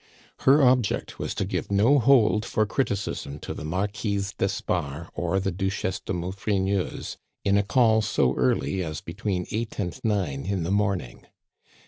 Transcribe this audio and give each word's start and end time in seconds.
Her 0.47 0.63
object 0.63 1.19
was 1.19 1.35
to 1.35 1.45
give 1.45 1.71
no 1.71 1.99
hold 1.99 2.43
for 2.43 2.65
criticism 2.65 3.37
to 3.41 3.53
the 3.53 3.63
Marquise 3.63 4.33
d'Espard 4.35 5.09
or 5.13 5.39
the 5.39 5.51
Duchesse 5.51 5.99
de 5.99 6.11
Maufrigneuse, 6.11 7.17
in 7.45 7.55
a 7.55 7.61
call 7.61 8.01
so 8.01 8.33
early 8.35 8.83
as 8.83 8.99
between 8.99 9.45
eight 9.51 9.77
and 9.77 9.99
nine 10.03 10.47
in 10.47 10.63
the 10.63 10.71
morning. 10.71 11.27